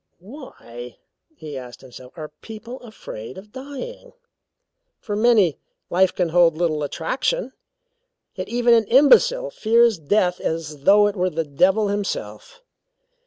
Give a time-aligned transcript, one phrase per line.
[0.17, 0.97] "Why,"
[1.35, 4.13] he asked himself, "are people afraid of dying?
[4.99, 5.59] For many,
[5.91, 7.51] life can hold little attraction,
[8.33, 12.63] yet even an imbecile fears death as though it were the devil himself.